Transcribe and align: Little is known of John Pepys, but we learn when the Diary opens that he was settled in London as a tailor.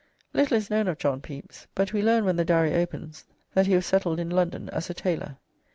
Little 0.33 0.57
is 0.57 0.71
known 0.71 0.87
of 0.87 0.97
John 0.97 1.21
Pepys, 1.21 1.67
but 1.75 1.93
we 1.93 2.01
learn 2.01 2.25
when 2.25 2.35
the 2.35 2.43
Diary 2.43 2.73
opens 2.73 3.23
that 3.53 3.67
he 3.67 3.75
was 3.75 3.85
settled 3.85 4.19
in 4.19 4.31
London 4.31 4.67
as 4.69 4.89
a 4.89 4.95
tailor. 4.95 5.37